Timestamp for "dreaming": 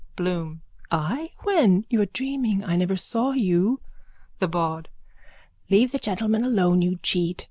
2.07-2.63